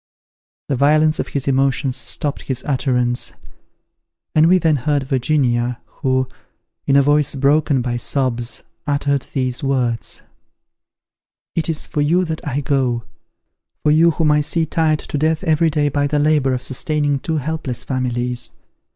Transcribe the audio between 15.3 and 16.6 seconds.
every day by the labour